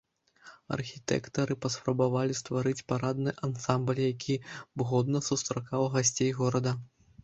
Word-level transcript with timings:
Архітэктары 0.77 1.57
паспрабавалі 1.65 2.39
стварыць 2.41 2.85
парадны 2.89 3.37
ансамбль, 3.51 4.03
які 4.11 4.33
б 4.47 4.93
годна 4.93 5.27
сустракаў 5.31 5.91
гасцей 5.97 6.39
горада. 6.45 6.81